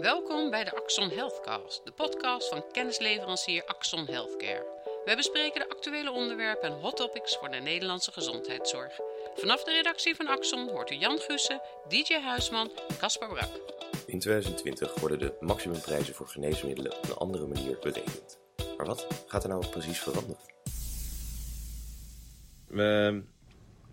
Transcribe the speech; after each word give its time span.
Welkom 0.00 0.50
bij 0.50 0.64
de 0.64 0.76
Axon 0.76 1.10
Healthcast, 1.10 1.84
de 1.84 1.92
podcast 1.92 2.48
van 2.48 2.64
kennisleverancier 2.72 3.64
Axon 3.64 4.06
Healthcare. 4.06 4.64
Wij 5.04 5.16
bespreken 5.16 5.60
de 5.60 5.68
actuele 5.68 6.10
onderwerpen 6.10 6.68
en 6.68 6.80
hot 6.80 6.96
topics 6.96 7.36
voor 7.36 7.50
de 7.50 7.56
Nederlandse 7.56 8.12
gezondheidszorg. 8.12 8.92
Vanaf 9.34 9.64
de 9.64 9.72
redactie 9.72 10.14
van 10.14 10.26
Axon 10.26 10.68
hoort 10.68 10.90
u 10.90 10.94
Jan 10.94 11.18
Gussen, 11.18 11.60
DJ 11.88 12.14
Huisman 12.14 12.70
en 12.88 12.96
Caspar 12.96 13.28
Brak. 13.28 13.50
In 14.06 14.18
2020 14.18 15.00
worden 15.00 15.18
de 15.18 15.32
maximumprijzen 15.40 16.14
voor 16.14 16.26
geneesmiddelen 16.26 16.96
op 16.96 17.04
een 17.04 17.16
andere 17.16 17.46
manier 17.46 17.78
berekend. 17.80 18.38
Maar 18.76 18.86
wat 18.86 19.06
gaat 19.26 19.42
er 19.42 19.48
nou 19.48 19.66
precies 19.66 20.00
veranderen? 20.00 20.42
We 22.66 23.22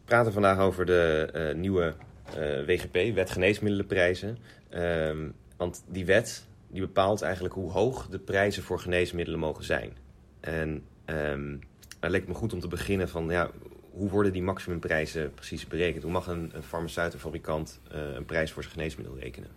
praten 0.05 0.33
vandaag 0.33 0.59
over 0.59 0.85
de 0.85 1.29
uh, 1.33 1.53
nieuwe 1.55 1.95
uh, 2.37 2.65
WGP, 2.65 3.15
Wet 3.15 3.31
Geneesmiddelenprijzen. 3.31 4.37
Uh, 4.71 5.29
want 5.63 5.83
die 5.87 6.05
wet 6.05 6.45
die 6.67 6.81
bepaalt 6.81 7.21
eigenlijk 7.21 7.53
hoe 7.53 7.71
hoog 7.71 8.07
de 8.07 8.19
prijzen 8.19 8.63
voor 8.63 8.79
geneesmiddelen 8.79 9.39
mogen 9.39 9.63
zijn. 9.63 9.97
En 10.39 10.83
um, 11.05 11.59
het 11.99 12.11
leek 12.11 12.27
me 12.27 12.33
goed 12.33 12.53
om 12.53 12.59
te 12.59 12.67
beginnen 12.67 13.09
van 13.09 13.29
ja, 13.29 13.51
hoe 13.91 14.09
worden 14.09 14.33
die 14.33 14.41
maximumprijzen 14.41 15.33
precies 15.33 15.67
berekend? 15.67 16.03
Hoe 16.03 16.11
mag 16.11 16.27
een, 16.27 16.51
een 16.53 16.63
een 16.73 17.67
uh, 17.91 18.13
een 18.13 18.25
prijs 18.25 18.51
voor 18.51 18.63
zijn 18.63 18.75
geneesmiddel 18.75 19.17
rekenen? 19.17 19.49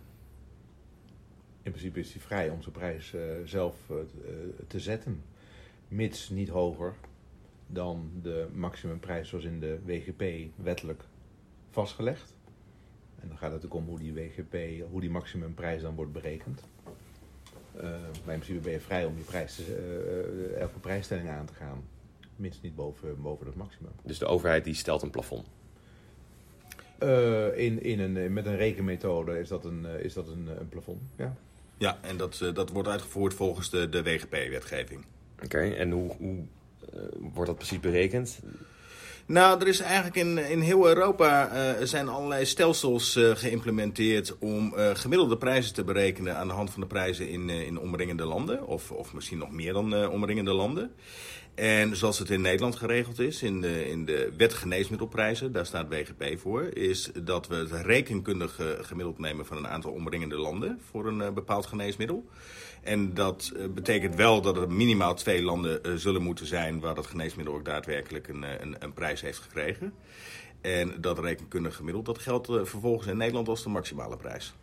In 1.63 1.71
principe 1.71 1.99
is 1.99 2.11
hij 2.11 2.21
vrij 2.21 2.49
om 2.49 2.61
zijn 2.61 2.73
prijs 2.73 3.13
uh, 3.13 3.21
zelf 3.45 3.75
uh, 3.91 3.97
te 4.67 4.79
zetten, 4.79 5.23
mits 5.87 6.29
niet 6.29 6.49
hoger 6.49 6.93
dan 7.67 8.11
de 8.21 8.47
maximumprijs 8.53 9.29
zoals 9.29 9.45
in 9.45 9.59
de 9.59 9.79
WGP 9.85 10.51
wettelijk 10.55 11.03
vastgelegd. 11.69 12.36
En 13.27 13.33
dan 13.33 13.41
gaat 13.41 13.51
het 13.51 13.65
ook 13.65 13.73
om 13.73 13.85
hoe 13.85 13.99
die 13.99 14.13
WGP, 14.13 14.83
hoe 14.89 15.01
die 15.01 15.09
maximumprijs 15.09 15.81
dan 15.81 15.95
wordt 15.95 16.11
berekend. 16.11 16.61
Uh, 17.75 17.81
maar 18.25 18.33
in 18.33 18.39
principe 18.39 18.59
ben 18.59 18.71
je 18.71 18.79
vrij 18.79 19.05
om 19.05 19.17
je 19.17 19.23
prijs 19.23 19.55
te, 19.55 19.63
uh, 20.53 20.61
elke 20.61 20.79
prijsstelling 20.79 21.29
aan 21.29 21.45
te 21.45 21.53
gaan. 21.53 21.83
Minstens 22.35 22.63
niet 22.63 22.75
boven, 22.75 23.21
boven 23.21 23.45
dat 23.45 23.55
maximum. 23.55 23.91
Dus 24.03 24.17
de 24.17 24.25
overheid 24.25 24.63
die 24.63 24.73
stelt 24.73 25.01
een 25.01 25.09
plafond? 25.09 25.47
Uh, 27.03 27.57
in, 27.57 27.83
in 27.83 27.99
een, 27.99 28.33
met 28.33 28.45
een 28.45 28.55
rekenmethode 28.55 29.39
is 29.39 29.47
dat 29.47 29.65
een, 29.65 29.85
is 29.85 30.13
dat 30.13 30.27
een, 30.27 30.47
een 30.59 30.69
plafond, 30.69 31.01
ja. 31.15 31.35
Ja, 31.77 31.97
en 32.01 32.17
dat, 32.17 32.51
dat 32.53 32.69
wordt 32.69 32.89
uitgevoerd 32.89 33.33
volgens 33.33 33.69
de, 33.69 33.89
de 33.89 34.03
WGP-wetgeving. 34.03 35.05
Oké, 35.35 35.45
okay, 35.45 35.73
en 35.73 35.91
hoe, 35.91 36.15
hoe 36.17 36.45
wordt 37.19 37.47
dat 37.49 37.57
precies 37.57 37.79
berekend? 37.79 38.39
Nou, 39.27 39.61
er 39.61 39.67
is 39.67 39.79
eigenlijk 39.79 40.15
in, 40.15 40.37
in 40.37 40.59
heel 40.59 40.87
Europa 40.87 41.51
uh, 41.53 41.85
zijn 41.85 42.07
allerlei 42.07 42.45
stelsels 42.45 43.15
uh, 43.15 43.35
geïmplementeerd 43.35 44.37
om 44.39 44.73
uh, 44.77 44.89
gemiddelde 44.93 45.37
prijzen 45.37 45.73
te 45.73 45.83
berekenen 45.83 46.37
aan 46.37 46.47
de 46.47 46.53
hand 46.53 46.71
van 46.71 46.81
de 46.81 46.87
prijzen 46.87 47.29
in, 47.29 47.49
in 47.49 47.79
omringende 47.79 48.25
landen. 48.25 48.67
Of, 48.67 48.91
of 48.91 49.13
misschien 49.13 49.37
nog 49.37 49.51
meer 49.51 49.73
dan 49.73 50.09
omringende 50.09 50.53
landen. 50.53 50.91
En 51.57 51.95
zoals 51.95 52.19
het 52.19 52.29
in 52.29 52.41
Nederland 52.41 52.75
geregeld 52.75 53.19
is, 53.19 53.43
in 53.43 53.61
de, 53.61 53.89
in 53.89 54.05
de 54.05 54.33
wet 54.37 54.53
geneesmiddelprijzen, 54.53 55.51
daar 55.51 55.65
staat 55.65 55.89
WGP 55.89 56.39
voor, 56.39 56.63
is 56.63 57.11
dat 57.23 57.47
we 57.47 57.55
het 57.55 57.71
rekenkundig 57.71 58.59
gemiddeld 58.81 59.19
nemen 59.19 59.45
van 59.45 59.57
een 59.57 59.67
aantal 59.67 59.91
omringende 59.91 60.37
landen 60.37 60.79
voor 60.89 61.07
een 61.07 61.33
bepaald 61.33 61.65
geneesmiddel. 61.65 62.25
En 62.87 63.13
dat 63.13 63.53
betekent 63.73 64.15
wel 64.15 64.41
dat 64.41 64.57
er 64.57 64.71
minimaal 64.71 65.15
twee 65.15 65.43
landen 65.43 65.79
uh, 65.85 65.93
zullen 65.93 66.21
moeten 66.21 66.45
zijn 66.45 66.79
waar 66.79 66.95
dat 66.95 67.07
geneesmiddel 67.07 67.53
ook 67.53 67.65
daadwerkelijk 67.65 68.27
een, 68.27 68.43
een, 68.61 68.75
een 68.79 68.93
prijs 68.93 69.21
heeft 69.21 69.39
gekregen. 69.39 69.93
En 70.61 70.93
dat 71.01 71.19
rekenkundig 71.19 71.75
gemiddeld, 71.75 72.05
dat 72.05 72.17
geldt 72.17 72.49
uh, 72.49 72.63
vervolgens 72.63 73.07
in 73.07 73.17
Nederland 73.17 73.47
als 73.47 73.63
de 73.63 73.69
maximale 73.69 74.17
prijs. 74.17 74.53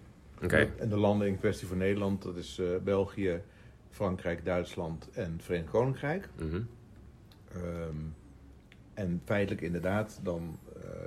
Okay. 0.42 0.70
En 0.78 0.88
de 0.88 0.96
landen 0.96 1.28
in 1.28 1.38
kwestie 1.38 1.66
voor 1.66 1.76
Nederland, 1.76 2.22
dat 2.22 2.36
is 2.36 2.58
uh, 2.60 2.66
België, 2.84 3.40
Frankrijk, 3.90 4.44
Duitsland 4.44 5.08
en 5.12 5.40
Verenigd 5.42 5.70
Koninkrijk. 5.70 6.28
Mm 6.38 6.50
-hmm. 6.50 6.68
Um, 7.56 8.14
en 8.94 9.20
feitelijk 9.24 9.62
inderdaad, 9.62 10.20
dan 10.22 10.58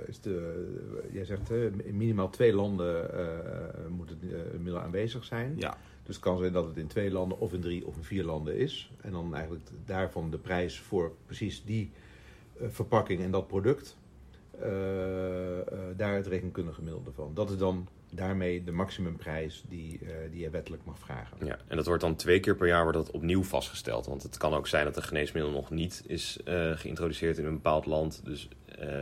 is 0.06 0.20
de, 0.20 0.66
jij 1.12 1.24
zegt 1.24 1.50
minimaal 1.92 2.30
twee 2.30 2.54
landen 2.54 3.10
moeten 3.88 4.18
middel 4.60 4.80
aanwezig 4.80 5.24
zijn. 5.24 5.54
Ja. 5.56 5.76
Dus 6.08 6.16
het 6.16 6.24
kan 6.24 6.38
zijn 6.38 6.52
dat 6.52 6.66
het 6.66 6.76
in 6.76 6.86
twee 6.86 7.10
landen 7.10 7.38
of 7.38 7.52
in 7.52 7.60
drie 7.60 7.86
of 7.86 7.96
in 7.96 8.02
vier 8.02 8.24
landen 8.24 8.56
is. 8.56 8.92
En 9.00 9.12
dan 9.12 9.34
eigenlijk 9.34 9.68
daarvan 9.84 10.30
de 10.30 10.38
prijs 10.38 10.80
voor 10.80 11.12
precies 11.26 11.64
die 11.64 11.90
uh, 12.60 12.68
verpakking 12.68 13.22
en 13.22 13.30
dat 13.30 13.46
product. 13.46 13.96
Uh, 14.62 14.66
uh, 14.66 15.62
daar 15.96 16.14
het 16.14 16.26
rekenkundige 16.26 16.76
gemiddelde 16.76 17.12
van. 17.12 17.30
Dat 17.34 17.50
is 17.50 17.56
dan 17.56 17.88
daarmee 18.10 18.64
de 18.64 18.72
maximumprijs 18.72 19.64
die, 19.68 20.00
die 20.30 20.40
je 20.40 20.50
wettelijk 20.50 20.84
mag 20.84 20.98
vragen. 20.98 21.46
Ja, 21.46 21.58
en 21.66 21.76
dat 21.76 21.86
wordt 21.86 22.02
dan 22.02 22.16
twee 22.16 22.40
keer 22.40 22.56
per 22.56 22.66
jaar 22.66 22.82
wordt 22.82 22.98
dat 22.98 23.10
opnieuw 23.10 23.42
vastgesteld. 23.42 24.06
Want 24.06 24.22
het 24.22 24.36
kan 24.36 24.54
ook 24.54 24.66
zijn 24.66 24.84
dat 24.84 24.96
een 24.96 25.02
geneesmiddel 25.02 25.52
nog 25.52 25.70
niet 25.70 26.02
is 26.06 26.38
geïntroduceerd 26.74 27.38
in 27.38 27.44
een 27.44 27.54
bepaald 27.54 27.86
land. 27.86 28.20
Dus 28.24 28.48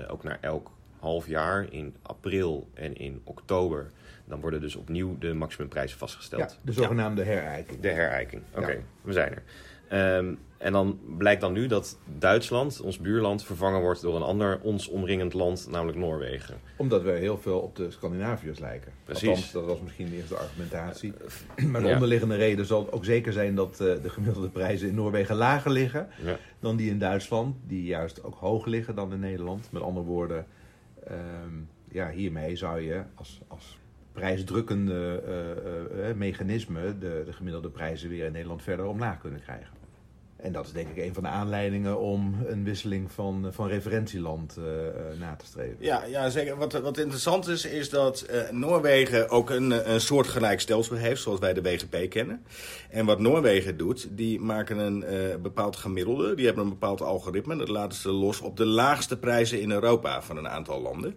ook 0.08 0.22
naar 0.22 0.38
elk 0.40 0.70
half 0.98 1.26
jaar 1.26 1.72
in 1.72 1.94
april 2.02 2.68
en 2.74 2.96
in 2.96 3.20
oktober 3.24 3.90
dan 4.24 4.40
worden 4.40 4.60
dus 4.60 4.76
opnieuw 4.76 5.18
de 5.18 5.34
maximumprijzen 5.34 5.98
vastgesteld. 5.98 6.50
Ja, 6.50 6.56
de 6.62 6.72
zogenaamde 6.72 7.24
ja. 7.24 7.30
herijking. 7.30 7.80
De 7.80 7.88
herijking, 7.88 8.42
oké, 8.50 8.60
okay, 8.60 8.74
ja. 8.74 8.82
we 9.02 9.12
zijn 9.12 9.32
er. 9.32 9.42
Um, 9.92 10.38
en 10.58 10.72
dan 10.72 10.98
blijkt 11.18 11.40
dan 11.40 11.52
nu 11.52 11.66
dat 11.66 11.98
Duitsland, 12.18 12.80
ons 12.80 12.98
buurland, 12.98 13.44
vervangen 13.44 13.80
wordt 13.80 14.02
door 14.02 14.16
een 14.16 14.22
ander 14.22 14.60
ons 14.60 14.88
omringend 14.88 15.32
land, 15.32 15.66
namelijk 15.70 15.98
Noorwegen. 15.98 16.56
Omdat 16.76 17.02
we 17.02 17.10
heel 17.10 17.38
veel 17.38 17.58
op 17.58 17.76
de 17.76 17.90
Scandinaviërs 17.90 18.58
lijken. 18.58 18.92
Precies. 19.04 19.28
Althans, 19.28 19.52
dat 19.52 19.64
was 19.64 19.80
misschien 19.80 20.10
de 20.28 20.36
argumentatie. 20.36 21.12
Maar 21.70 21.80
de 21.80 21.86
ja. 21.86 21.94
onderliggende 21.94 22.36
reden 22.36 22.66
zal 22.66 22.92
ook 22.92 23.04
zeker 23.04 23.32
zijn 23.32 23.54
dat 23.54 23.78
uh, 23.82 24.02
de 24.02 24.08
gemiddelde 24.08 24.48
prijzen 24.48 24.88
in 24.88 24.94
Noorwegen 24.94 25.36
lager 25.36 25.70
liggen 25.70 26.08
ja. 26.24 26.38
dan 26.60 26.76
die 26.76 26.90
in 26.90 26.98
Duitsland, 26.98 27.56
die 27.66 27.84
juist 27.84 28.24
ook 28.24 28.34
hoog 28.34 28.66
liggen 28.66 28.94
dan 28.94 29.12
in 29.12 29.20
Nederland. 29.20 29.68
Met 29.72 29.82
andere 29.82 30.06
woorden, 30.06 30.46
um, 31.10 31.68
ja, 31.88 32.10
hiermee 32.10 32.56
zou 32.56 32.80
je 32.80 33.02
als, 33.14 33.40
als 33.48 33.78
prijsdrukkende 34.16 35.22
uh, 35.28 36.08
uh, 36.08 36.14
mechanisme 36.14 36.98
de, 36.98 37.22
de 37.24 37.32
gemiddelde 37.32 37.70
prijzen 37.70 38.08
weer 38.08 38.24
in 38.24 38.32
Nederland 38.32 38.62
verder 38.62 38.86
omlaag 38.86 39.18
kunnen 39.18 39.40
krijgen. 39.40 39.85
En 40.46 40.52
dat 40.52 40.66
is 40.66 40.72
denk 40.72 40.88
ik 40.88 41.04
een 41.04 41.14
van 41.14 41.22
de 41.22 41.28
aanleidingen 41.28 42.00
om 42.00 42.36
een 42.46 42.64
wisseling 42.64 43.12
van, 43.12 43.48
van 43.50 43.68
referentieland 43.68 44.56
uh, 44.58 44.64
na 45.20 45.34
te 45.36 45.46
streven. 45.46 45.76
Ja, 45.78 46.04
ja 46.04 46.30
zeker. 46.30 46.56
Wat, 46.56 46.72
wat 46.72 46.98
interessant 46.98 47.48
is, 47.48 47.64
is 47.64 47.90
dat 47.90 48.26
Noorwegen 48.50 49.28
ook 49.28 49.50
een, 49.50 49.92
een 49.92 50.00
soortgelijk 50.00 50.60
stelsel 50.60 50.96
heeft, 50.96 51.22
zoals 51.22 51.40
wij 51.40 51.52
de 51.52 51.62
WGP 51.62 52.10
kennen. 52.10 52.44
En 52.90 53.06
wat 53.06 53.18
Noorwegen 53.18 53.76
doet, 53.76 54.08
die 54.10 54.40
maken 54.40 54.78
een 54.78 55.04
bepaald 55.42 55.76
gemiddelde, 55.76 56.34
die 56.34 56.46
hebben 56.46 56.64
een 56.64 56.70
bepaald 56.70 57.00
algoritme. 57.00 57.56
Dat 57.56 57.68
laten 57.68 57.98
ze 57.98 58.10
los 58.10 58.40
op 58.40 58.56
de 58.56 58.66
laagste 58.66 59.18
prijzen 59.18 59.60
in 59.60 59.70
Europa 59.70 60.22
van 60.22 60.36
een 60.36 60.48
aantal 60.48 60.80
landen. 60.80 61.14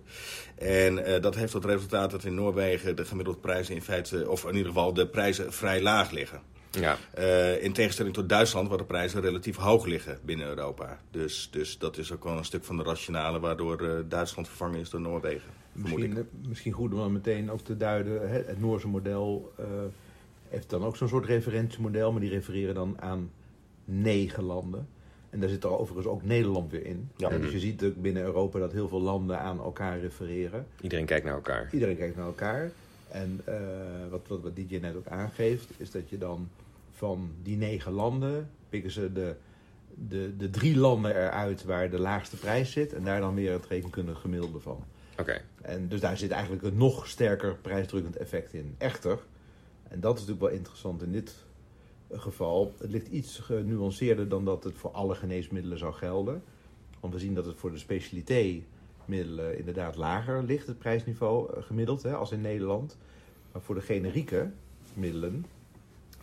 En 0.58 1.22
dat 1.22 1.36
heeft 1.36 1.52
tot 1.52 1.66
resultaat 1.66 2.12
dat 2.12 2.24
in 2.24 2.36
Noorwegen 2.36 2.96
de 2.96 3.06
gemiddelde 3.06 3.40
prijzen 3.40 3.76
in 3.76 3.82
feite, 3.82 4.30
of 4.30 4.44
in 4.44 4.56
ieder 4.56 4.68
geval 4.68 4.94
de 4.94 5.08
prijzen 5.08 5.54
vrij 5.54 5.82
laag 5.82 6.12
liggen. 6.12 6.42
Ja. 6.72 6.98
Uh, 7.18 7.64
in 7.64 7.74
tegenstelling 7.74 8.16
tot 8.16 8.30
Duitsland, 8.30 8.70
waar 8.70 8.78
de 8.78 8.84
prijzen 8.84 9.22
relatief 9.22 9.56
hoog 9.56 9.86
liggen 9.86 10.20
binnen 10.26 10.48
Europa. 10.48 11.00
Dus, 11.12 11.50
dus 11.52 11.78
dat 11.78 11.98
is 11.98 12.12
ook 12.12 12.24
wel 12.24 12.38
een 12.38 12.46
stuk 12.46 12.64
van 12.64 12.78
de 12.78 12.84
rationale 12.84 13.40
waardoor 13.40 13.82
uh, 13.82 13.92
Duitsland 14.08 14.48
vervangen 14.48 14.80
is 14.80 14.90
door 14.90 15.02
Noorwegen. 15.02 15.50
Misschien, 15.72 16.28
misschien 16.48 16.72
goed 16.72 16.92
om 16.92 16.98
dan 16.98 17.12
meteen 17.12 17.52
ook 17.52 17.62
te 17.62 17.78
duiden. 17.78 18.30
Hè, 18.30 18.38
het 18.38 18.60
Noorse 18.60 18.88
model 18.88 19.54
uh, 19.60 19.66
heeft 20.50 20.70
dan 20.70 20.84
ook 20.84 20.96
zo'n 20.96 21.08
soort 21.08 21.26
referentiemodel, 21.26 22.12
maar 22.12 22.22
die 22.22 22.30
refereren 22.30 22.76
dan 22.76 22.96
aan 23.00 23.32
negen 23.86 24.44
landen. 24.44 24.88
En 25.30 25.40
daar 25.40 25.50
zit 25.50 25.64
er 25.64 25.78
overigens 25.78 26.08
ook 26.08 26.24
Nederland 26.24 26.72
weer 26.72 26.86
in. 26.86 27.10
Ja. 27.16 27.30
Dus 27.30 27.52
je 27.52 27.60
ziet 27.60 27.84
ook 27.84 28.02
binnen 28.02 28.24
Europa 28.24 28.60
dat 28.60 28.72
heel 28.72 28.88
veel 28.88 29.02
landen 29.02 29.40
aan 29.40 29.60
elkaar 29.60 30.00
refereren. 30.00 30.68
Iedereen 30.82 31.06
kijkt 31.06 31.26
naar 31.26 31.34
elkaar. 31.34 31.70
Iedereen 31.72 31.98
kijkt 31.98 32.16
naar 32.16 32.26
elkaar. 32.26 32.72
En 33.12 33.42
uh, 33.50 33.56
wat, 34.10 34.28
wat, 34.28 34.42
wat 34.42 34.56
DJ 34.56 34.78
net 34.78 34.96
ook 34.96 35.08
aangeeft, 35.08 35.70
is 35.78 35.92
dat 35.92 36.10
je 36.10 36.18
dan 36.18 36.50
van 36.92 37.32
die 37.44 37.58
negen 37.58 37.92
landen 37.92 38.50
pikken 38.70 38.92
ze 38.92 39.12
de, 39.12 39.36
de, 40.08 40.38
de 40.38 40.50
drie 40.50 40.78
landen 40.78 41.16
eruit 41.16 41.64
waar 41.64 41.90
de 41.90 42.00
laagste 42.00 42.38
prijs 42.38 42.72
zit. 42.72 42.94
En 42.94 43.04
daar 43.04 43.20
dan 43.20 43.36
weer 43.36 43.52
het 43.52 43.66
rekenkundige 43.66 44.20
gemiddelde 44.20 44.60
van. 44.60 44.84
Oké. 45.12 45.22
Okay. 45.22 45.42
En 45.62 45.88
dus 45.88 46.00
daar 46.00 46.18
zit 46.18 46.32
eigenlijk 46.32 46.64
een 46.64 46.78
nog 46.78 47.08
sterker 47.08 47.56
prijsdrukkend 47.56 48.18
effect 48.18 48.54
in. 48.54 48.76
Echter, 48.78 49.20
en 49.88 50.00
dat 50.00 50.14
is 50.14 50.20
natuurlijk 50.20 50.48
wel 50.48 50.58
interessant 50.58 51.02
in 51.02 51.12
dit 51.12 51.36
geval, 52.12 52.74
het 52.80 52.92
ligt 52.92 53.08
iets 53.08 53.40
genuanceerder 53.40 54.30
dan 54.30 54.46
dat 54.46 54.64
het 54.64 54.78
voor 54.78 54.92
alle 54.92 55.16
geneesmiddelen 55.16 55.78
zou 55.78 55.94
gelden. 55.94 56.44
Want 57.00 57.14
we 57.14 57.20
zien 57.20 57.34
dat 57.34 57.46
het 57.46 57.58
voor 57.58 57.72
de 57.72 57.78
specialité 57.78 58.62
middelen 59.10 59.58
inderdaad 59.58 59.96
lager 59.96 60.44
ligt, 60.44 60.68
het 60.68 60.78
prijsniveau 60.78 61.58
uh, 61.58 61.64
gemiddeld, 61.64 62.04
hè, 62.04 62.16
als 62.16 62.32
in 62.32 62.42
Nederland. 62.42 62.98
Maar 63.52 63.62
voor 63.62 63.76
de 63.76 63.82
generieke 63.82 64.52
middelen 64.94 65.46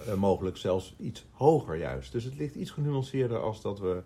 uh, 0.07 0.15
mogelijk 0.15 0.57
zelfs 0.57 0.95
iets 0.99 1.25
hoger 1.31 1.77
juist. 1.77 2.13
Dus 2.13 2.25
het 2.25 2.37
ligt 2.37 2.55
iets 2.55 2.71
genuanceerder 2.71 3.39
als 3.39 3.63
dat 3.63 3.79
we 3.79 4.03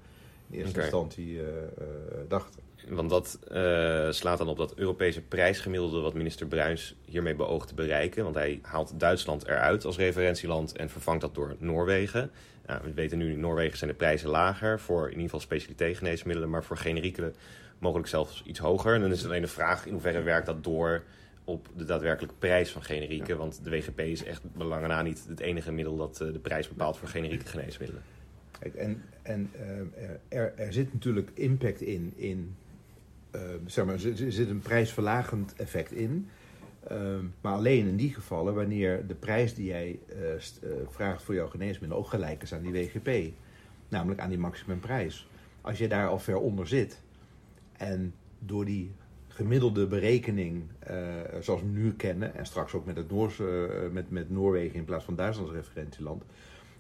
in 0.51 0.59
eerste 0.59 0.81
instantie 0.81 1.41
eh, 1.41 1.47
eh, 1.47 1.85
dachten. 2.29 2.61
Want 2.89 3.11
dat 3.11 3.39
eh, 3.49 4.11
slaat 4.11 4.39
dan 4.39 4.49
op 4.49 4.57
dat 4.57 4.75
Europese 4.75 5.21
prijsgemiddelde 5.21 6.01
wat 6.01 6.15
minister 6.15 6.47
Bruins 6.47 6.95
hiermee 7.05 7.35
beoogt 7.35 7.69
te 7.69 7.75
bereiken. 7.75 8.25
Want 8.25 8.35
hij 8.35 8.59
haalt 8.63 8.93
Duitsland 9.01 9.47
eruit 9.47 9.85
als 9.85 9.97
referentieland 9.97 10.77
en 10.77 10.91
vervangt 10.91 11.21
dat 11.21 11.35
door 11.35 11.57
Noorwegen. 11.59 12.31
Nou, 12.67 12.81
we 12.85 12.93
weten 12.93 13.19
nu, 13.19 13.33
in 13.33 13.41
Noorwegen 13.41 13.79
zijn 13.79 13.91
de 13.91 13.97
prijzen 13.97 14.29
lager 14.29 14.81
voor 14.81 15.05
in 15.05 15.11
ieder 15.11 15.25
geval 15.25 15.41
specialiteitsgeneesmiddelen, 15.41 16.51
maar 16.51 16.65
voor 16.65 16.77
generieke 16.77 17.33
mogelijk 17.79 18.09
zelfs 18.09 18.43
iets 18.47 18.59
hoger. 18.59 18.95
En 18.95 19.01
dan 19.01 19.11
is 19.11 19.19
het 19.19 19.27
alleen 19.27 19.43
de 19.43 19.49
vraag 19.49 19.87
in 19.87 19.93
hoeverre 19.93 20.23
werkt 20.23 20.47
dat 20.47 20.65
door 20.65 21.03
op 21.45 21.69
de 21.77 21.85
daadwerkelijke 21.85 22.37
prijs 22.39 22.71
van 22.71 22.83
generieken. 22.83 23.39
Want 23.39 23.65
de 23.65 23.71
WGP 23.71 24.01
is 24.01 24.25
echt 24.25 24.43
belangen 24.55 24.89
na 24.89 25.03
niet 25.03 25.25
het 25.29 25.41
enige 25.41 25.73
middel 25.73 25.97
dat 25.97 26.17
de 26.17 26.39
prijs 26.43 26.69
bepaalt 26.69 26.97
voor 26.97 27.09
generieke 27.09 27.47
geneesmiddelen. 27.47 28.03
Kijk, 28.61 28.75
en 28.75 29.03
en 29.23 29.51
eh, 29.53 30.39
er, 30.39 30.53
er 30.57 30.73
zit 30.73 30.93
natuurlijk 30.93 31.31
impact 31.35 31.81
in, 31.81 32.13
in 32.17 32.55
eh, 33.31 33.41
zeg 33.67 33.85
maar, 33.85 33.95
er 33.95 34.33
zit 34.33 34.51
een 34.51 34.61
prijsverlagend 34.61 35.55
effect 35.57 35.93
in. 35.93 36.29
Eh, 36.81 37.19
maar 37.41 37.53
alleen 37.53 37.87
in 37.87 37.97
die 37.97 38.15
gevallen 38.15 38.55
wanneer 38.55 39.07
de 39.07 39.15
prijs 39.15 39.55
die 39.55 39.67
jij 39.67 39.99
eh, 40.09 40.35
eh, 40.35 40.41
vraagt 40.89 41.23
voor 41.23 41.35
jouw 41.35 41.49
geneesmiddel 41.49 41.99
ook 41.99 42.07
gelijk 42.07 42.43
is 42.43 42.55
aan 42.55 42.63
die 42.63 42.73
WGP. 42.73 43.33
Namelijk 43.89 44.21
aan 44.21 44.29
die 44.29 44.39
maximumprijs. 44.39 45.29
Als 45.61 45.79
je 45.79 45.89
daar 45.89 46.09
al 46.09 46.19
ver 46.19 46.37
onder 46.37 46.67
zit 46.67 47.03
en 47.77 48.15
door 48.39 48.65
die 48.65 48.93
gemiddelde 49.29 49.87
berekening, 49.87 50.63
zoals 51.41 51.61
we 51.61 51.67
nu 51.67 51.93
kennen, 51.93 52.35
en 52.35 52.47
straks 52.47 52.75
ook 52.75 52.87
met, 52.87 52.97
het 52.97 53.11
Noorse, 53.11 53.89
met, 53.93 54.11
met 54.11 54.31
Noorwegen 54.31 54.77
in 54.77 54.85
plaats 54.85 55.05
van 55.05 55.17
Duitsland 55.17 55.49
als 55.49 55.57
referentieland, 55.57 56.25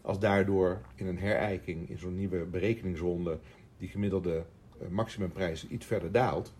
als 0.02 0.18
daardoor 0.18 0.80
in 0.94 1.06
een 1.06 1.18
herijking, 1.18 1.90
in 1.90 1.98
zo'n 1.98 2.16
nieuwe 2.16 2.44
berekeningsronde, 2.44 3.38
die 3.78 3.88
gemiddelde 3.88 4.44
eh, 4.80 4.88
maximumprijs 4.88 5.66
iets 5.68 5.86
verder 5.86 6.12
daalt, 6.12 6.54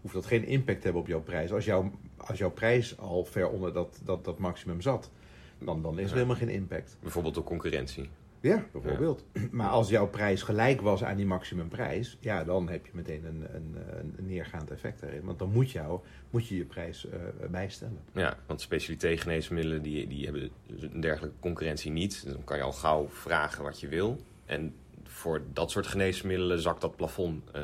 hoeft 0.00 0.14
dat 0.14 0.26
geen 0.26 0.44
impact 0.46 0.78
te 0.78 0.84
hebben 0.84 1.02
op 1.02 1.08
jouw 1.08 1.20
prijs. 1.22 1.52
Als, 1.52 1.64
jouw 1.64 1.90
als 2.16 2.38
jouw 2.38 2.50
prijs 2.50 2.98
al 2.98 3.24
ver 3.24 3.48
onder 3.48 3.72
dat, 3.72 4.00
dat, 4.04 4.24
dat 4.24 4.38
maximum 4.38 4.80
zat, 4.80 5.10
dan, 5.58 5.82
dan 5.82 5.92
is 5.98 6.02
er 6.04 6.08
Ja. 6.08 6.14
helemaal 6.14 6.36
geen 6.36 6.48
impact. 6.48 6.96
Bijvoorbeeld 7.00 7.34
door 7.34 7.44
concurrentie. 7.44 8.10
Ja, 8.42 8.64
bijvoorbeeld. 8.72 9.24
Maar 9.50 9.68
als 9.68 9.88
jouw 9.88 10.08
prijs 10.08 10.42
gelijk 10.42 10.80
was 10.80 11.04
aan 11.04 11.16
die 11.16 11.26
maximumprijs, 11.26 12.16
ja, 12.20 12.44
dan 12.44 12.68
heb 12.68 12.86
je 12.86 12.92
meteen 12.94 13.24
een, 13.24 13.46
een, 13.54 13.76
een 14.16 14.26
neergaand 14.26 14.70
effect 14.70 15.02
erin. 15.02 15.24
Want 15.24 15.38
dan 15.38 15.50
moet, 15.52 15.70
jou, 15.70 16.00
moet 16.30 16.46
je 16.46 16.56
je 16.56 16.64
prijs 16.64 17.08
eh, 17.08 17.18
bijstellen. 17.50 17.98
Ja, 18.12 18.36
want 18.46 18.60
specialiteitsgeneesmiddelen 18.60 19.82
die, 19.82 20.06
die 20.06 20.24
hebben 20.24 20.50
een 20.80 21.00
dergelijke 21.00 21.36
concurrentie 21.40 21.90
niet. 21.90 22.24
Dan 22.26 22.44
kan 22.44 22.56
je 22.56 22.62
al 22.62 22.72
gauw 22.72 23.08
vragen 23.08 23.64
wat 23.64 23.80
je 23.80 23.88
wil. 23.88 24.20
En 24.44 24.74
voor 25.04 25.42
dat 25.52 25.70
soort 25.70 25.86
geneesmiddelen 25.86 26.60
zakt 26.60 26.80
dat 26.80 26.96
plafond 26.96 27.50
eh, 27.52 27.62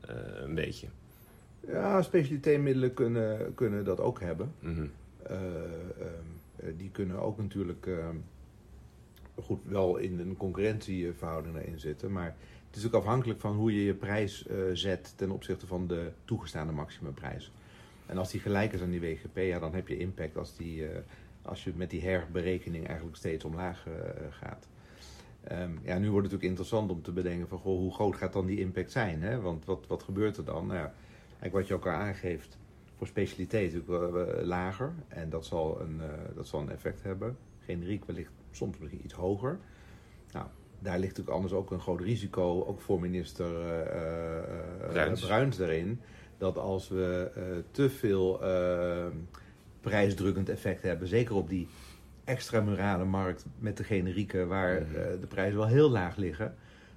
eh, 0.00 0.16
een 0.42 0.54
beetje. 0.54 0.86
Ja, 1.66 2.02
specialiteitsmiddelen 2.02 2.94
kunnen, 2.94 3.54
kunnen 3.54 3.84
dat 3.84 4.00
ook 4.00 4.20
hebben. 4.20 4.52
Mhm. 4.58 4.86
Eh, 5.22 5.36
ehm, 5.36 6.26
eh, 6.56 6.66
die 6.76 6.90
kunnen 6.90 7.18
ook 7.18 7.38
natuurlijk 7.38 7.86
ehm, 7.86 8.16
goed 9.42 9.60
wel 9.64 9.96
in 9.96 10.18
een 10.18 10.36
concurrentieverhouding 10.36 11.56
erin 11.56 11.80
zitten. 11.80 12.12
Maar 12.12 12.36
het 12.76 12.84
is 12.84 12.86
ook 12.86 13.02
afhankelijk 13.02 13.40
van 13.40 13.56
hoe 13.56 13.74
je 13.74 13.84
je 13.84 13.94
prijs 13.94 14.46
eh, 14.46 14.56
zet 14.72 15.12
ten 15.16 15.30
opzichte 15.30 15.66
van 15.66 15.86
de 15.86 16.10
toegestaande 16.24 16.72
maximumprijs. 16.72 17.52
En 18.06 18.18
als 18.18 18.30
die 18.30 18.40
gelijk 18.40 18.72
is 18.72 18.80
aan 18.80 18.90
die 18.90 19.00
WGP, 19.00 19.36
ja, 19.36 19.58
dan 19.58 19.74
heb 19.74 19.88
je 19.88 19.98
impact 19.98 20.36
als, 20.36 20.56
die, 20.56 20.88
eh, 20.88 20.98
als 21.42 21.64
je 21.64 21.72
met 21.76 21.90
die 21.90 22.02
herberekening 22.02 22.86
eigenlijk 22.86 23.16
steeds 23.16 23.44
omlaag 23.44 23.86
eh, 23.86 23.92
gaat. 24.30 24.68
Ehm, 25.42 25.70
ja, 25.82 25.98
nu 25.98 26.10
wordt 26.10 26.30
het 26.30 26.32
natuurlijk 26.32 26.42
interessant 26.42 26.90
om 26.90 27.02
te 27.02 27.12
bedenken 27.12 27.48
van 27.48 27.58
goh, 27.58 27.78
hoe 27.78 27.94
groot 27.94 28.16
gaat 28.16 28.32
dan 28.32 28.46
die 28.46 28.60
impact 28.60 28.92
zijn? 28.92 29.22
Hè? 29.22 29.40
Want 29.40 29.64
wat, 29.64 29.86
wat 29.86 30.02
gebeurt 30.02 30.36
er 30.36 30.44
dan? 30.44 30.66
Nou 30.66 30.78
ja, 30.78 30.92
eigenlijk 31.28 31.52
wat 31.52 31.66
je 31.66 31.74
ook 31.74 31.86
al 31.86 31.92
aangeeft, 31.92 32.58
voor 32.96 33.06
specialiteit 33.06 33.74
lager. 34.42 34.92
En 35.08 35.30
dat 35.30 35.46
zal, 35.46 35.80
een, 35.80 36.00
dat 36.34 36.46
zal 36.46 36.60
een 36.60 36.70
effect 36.70 37.02
hebben. 37.02 37.36
Generiek 37.64 38.04
wellicht 38.04 38.32
soms 38.56 38.78
misschien 38.78 39.04
iets 39.04 39.14
hoger. 39.14 39.58
Nou, 40.32 40.46
daar 40.78 40.98
ligt 40.98 41.08
natuurlijk 41.16 41.36
anders 41.36 41.52
ook 41.52 41.70
een 41.70 41.80
groot 41.80 42.00
risico, 42.00 42.64
ook 42.64 42.80
voor 42.80 43.00
minister 43.00 43.60
eh, 43.60 44.38
eh, 44.40 44.90
Bruins. 44.90 45.20
Bruins 45.20 45.56
daarin. 45.56 46.00
Dat 46.38 46.58
als 46.58 46.88
we 46.88 47.30
eh, 47.34 47.42
te 47.70 47.90
veel 47.90 48.40
prijsdrukkend 49.80 50.48
effect 50.48 50.82
hebben, 50.82 51.08
zeker 51.08 51.34
op 51.34 51.48
die 51.48 51.68
extramurale 52.24 53.04
markt 53.04 53.46
met 53.58 53.76
de 53.76 53.84
generieken, 53.84 54.48
waar 54.48 54.82
Mhm. 54.82 55.20
de 55.20 55.26
prijzen 55.28 55.58
wel 55.58 55.66
heel 55.66 55.90
laag 55.90 56.16
liggen, 56.16 56.54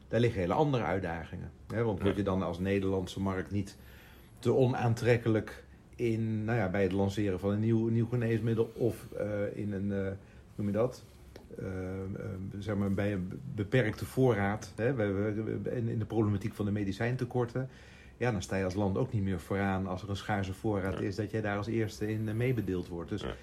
daar 0.07 0.19
liggen 0.19 0.39
hele 0.41 0.53
andere 0.53 0.83
uitdagingen. 0.83 1.51
Hè? 1.67 1.83
Want 1.83 2.01
word 2.01 2.15
je 2.15 2.23
dan 2.23 2.43
als 2.43 2.59
Nederlandse 2.59 3.19
markt 3.19 3.51
niet 3.51 3.77
te 4.39 4.53
onaantrekkelijk 4.53 5.63
in, 5.95 6.43
nou 6.43 6.57
ja, 6.57 6.69
bij 6.69 6.83
het 6.83 6.91
lanceren 6.91 7.39
van 7.39 7.51
een 7.51 7.59
nieuw, 7.59 7.87
nieuw 7.87 8.07
geneesmiddel 8.07 8.71
of 8.75 9.07
in 9.53 9.73
een, 9.73 9.91
hoe 9.91 10.15
noem 10.55 10.67
je 10.67 10.73
dat? 10.73 11.03
Eh, 11.57 11.65
eh, 11.65 12.25
zeg 12.59 12.75
maar 12.75 12.93
bij 12.93 13.13
een 13.13 13.41
beperkte 13.55 14.05
voorraad. 14.05 14.73
Hè? 14.75 14.93
We, 14.93 15.05
we- 15.11 15.59
we- 15.63 15.71
in 15.75 15.99
de 15.99 16.05
problematiek 16.05 16.53
van 16.53 16.65
de 16.65 16.71
medicijntekorten. 16.71 17.69
Ja, 18.17 18.31
dan 18.31 18.41
sta 18.41 18.55
je 18.55 18.63
als 18.63 18.73
land 18.73 18.97
ook 18.97 19.13
niet 19.13 19.23
meer 19.23 19.39
vooraan 19.39 19.87
als 19.87 20.03
er 20.03 20.09
een 20.09 20.15
schaarse 20.15 20.53
voorraad 20.53 20.99
Ja. 20.99 21.05
is, 21.05 21.15
dat 21.15 21.31
jij 21.31 21.41
daar 21.41 21.57
als 21.57 21.67
eerste 21.67 22.11
in 22.11 22.27
eh, 22.29 22.33
meebedeeld 22.35 22.87
wordt. 22.87 23.09
Dus 23.09 23.21
Ja. 23.21 23.33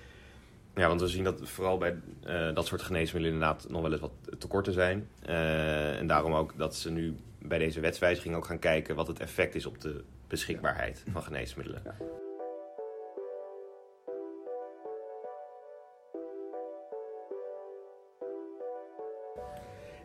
Ja, 0.74 0.88
want 0.88 1.00
we 1.00 1.08
zien 1.08 1.24
dat 1.24 1.48
vooral 1.48 1.78
bij 1.78 1.96
eh, 2.24 2.54
dat 2.54 2.66
soort 2.66 2.82
geneesmiddelen 2.82 3.32
inderdaad 3.34 3.66
nog 3.68 3.82
wel 3.82 3.92
eens 3.92 4.00
wat 4.00 4.12
tekorten 4.38 4.72
zijn. 4.72 5.08
Eh, 5.22 5.98
en 5.98 6.06
daarom 6.06 6.32
ook 6.32 6.52
dat 6.56 6.74
ze 6.76 6.90
nu 6.90 7.14
bij 7.38 7.58
deze 7.58 7.80
wetswijziging 7.80 8.34
ook 8.34 8.44
gaan 8.44 8.58
kijken 8.58 8.94
wat 8.96 9.06
het 9.06 9.20
effect 9.20 9.54
is 9.54 9.66
op 9.66 9.80
de 9.80 10.04
beschikbaarheid 10.28 11.04
van 11.12 11.22
geneesmiddelen. 11.22 11.82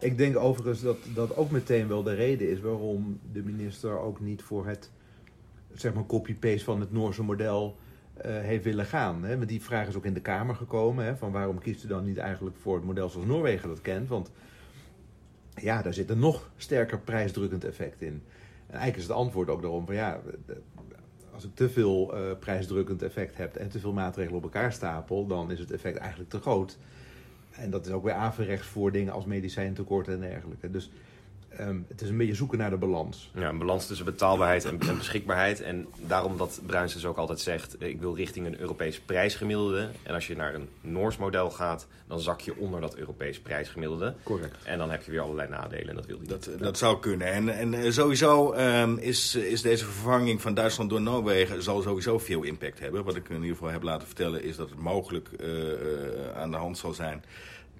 Ik 0.02 0.18
denk 0.18 0.38
overigens 0.38 0.82
dat 0.82 0.98
dat 1.14 1.36
ook 1.36 1.52
meteen 1.52 1.88
wel 1.88 2.04
de 2.04 2.14
reden 2.14 2.50
is 2.50 2.60
waarom 2.60 3.20
de 3.32 3.44
minister 3.44 4.00
ook 4.00 4.20
niet 4.20 4.42
voor 4.42 4.68
het 4.68 4.90
zeg 5.74 5.94
maar 5.94 6.06
copy-paste 6.06 6.64
van 6.64 6.80
het 6.80 6.92
Noorse 6.92 7.24
model 7.24 7.78
eh, 8.14 8.32
heeft 8.32 8.64
willen 8.64 8.86
gaan. 8.86 9.24
Hè? 9.24 9.38
Want 9.38 9.50
die 9.50 9.62
vraag 9.62 9.88
is 9.88 9.96
ook 9.96 10.06
in 10.06 10.14
de 10.14 10.22
Kamer 10.22 10.56
gekomen: 10.56 11.06
hè? 11.06 11.16
van 11.16 11.32
waarom 11.32 11.60
kiest 11.60 11.84
u 11.84 11.88
dan 11.88 12.06
niet 12.06 12.18
eigenlijk 12.18 12.56
voor 12.58 12.76
het 12.76 12.86
model 12.86 13.10
zoals 13.10 13.28
Noorwegen 13.28 13.70
dat 13.70 13.82
kent? 13.82 14.08
Want 14.08 14.32
ja, 15.56 15.82
daar 15.82 15.94
zit 15.94 16.10
een 16.10 16.20
nog 16.20 16.50
sterker 16.58 17.00
prijsdrukkend 17.00 17.64
effect 17.64 18.02
in. 18.02 18.24
En 18.68 18.74
eigenlijk 18.78 18.98
is 18.98 19.04
het 19.04 19.18
antwoord 19.18 19.50
ook 19.50 19.62
daarom 19.62 19.86
van 19.86 19.96
ja, 19.96 20.22
als 21.34 21.44
ik 21.44 21.56
te 21.56 21.70
veel 21.70 22.16
eh, 22.16 22.22
prijsdrukkend 22.40 23.02
effect 23.02 23.38
heb 23.38 23.56
en 23.56 23.70
te 23.70 23.80
veel 23.80 23.94
maatregelen 23.94 24.38
op 24.38 24.44
elkaar 24.44 24.74
stapel, 24.74 25.28
dan 25.28 25.52
is 25.52 25.60
het 25.60 25.72
effect 25.72 25.98
eigenlijk 25.98 26.30
te 26.30 26.40
groot. 26.40 26.78
En 27.56 27.70
dat 27.70 27.86
is 27.86 27.92
ook 27.92 28.04
weer 28.04 28.14
averechts 28.14 28.68
voor 28.68 28.92
dingen 28.92 29.14
als 29.14 29.26
medicijntekort 29.26 30.08
en 30.08 30.20
dergelijke. 30.20 30.72
Dus 30.72 30.92
ehm, 31.58 31.80
het 31.88 32.02
is 32.02 32.10
een 32.10 32.18
beetje 32.18 32.36
zoeken 32.36 32.58
naar 32.58 32.70
de 32.70 32.78
balans. 32.78 33.32
Ja, 33.34 33.50
een 33.50 33.58
balans 33.58 33.88
tussen 33.88 34.06
betaalbaarheid 34.06 34.66
en, 34.66 34.80
en 34.80 34.98
beschikbaarheid. 34.98 35.62
En 35.62 35.88
daarom 36.08 36.38
dat 36.38 36.62
Bruins 36.66 36.94
dus 36.94 37.06
ook 37.06 37.18
altijd 37.18 37.40
zegt, 37.40 37.78
eh, 37.78 37.88
ik 37.88 38.00
wil 38.00 38.16
richting 38.16 38.46
een 38.46 38.60
Europees 38.60 39.00
prijsgemiddelde. 39.00 39.90
En 40.04 40.14
als 40.14 40.28
je 40.28 40.36
naar 40.36 40.54
een 40.54 40.70
Noors 40.82 41.18
model 41.18 41.50
gaat, 41.50 41.88
dan 42.12 42.20
zak 42.20 42.42
je 42.42 42.58
onder 42.58 42.82
dat 42.82 42.96
Europees 42.96 43.40
prijsgemiddelde. 43.40 44.16
Correct. 44.24 44.64
En 44.64 44.78
dan 44.78 44.92
heb 44.92 45.04
je 45.04 45.12
weer 45.12 45.22
allerlei 45.22 45.50
nadelen 45.50 45.90
en 45.90 45.96
dat 45.96 46.06
wil 46.06 46.18
hij 46.18 46.28
niet. 46.28 46.46
Dat, 46.46 46.60
dat 46.60 46.78
zou 46.78 47.00
kunnen. 47.00 47.28
En, 47.28 47.50
en 47.50 47.74
eh, 47.74 47.92
sowieso 47.92 48.52
ehm, 48.52 48.98
is, 48.98 49.36
is 49.36 49.62
deze 49.62 49.86
vervanging 49.86 50.42
van 50.42 50.54
Duitsland 50.54 50.90
door 50.90 51.02
Noorwegen 51.02 51.64
zal 51.64 51.82
sowieso 51.82 52.20
veel 52.20 52.44
impact 52.44 52.80
hebben. 52.80 53.04
Wat 53.04 53.16
ik 53.16 53.30
in 53.30 53.36
ieder 53.36 53.50
geval 53.50 53.70
heb 53.70 53.84
laten 53.84 54.08
vertellen 54.08 54.44
is 54.44 54.56
dat 54.56 54.70
het 54.70 54.80
mogelijk 54.80 55.30
eh, 55.40 55.72
eh, 55.72 56.36
aan 56.36 56.52
de 56.52 56.58
hand 56.58 56.78
zal 56.78 56.94
zijn 56.94 57.24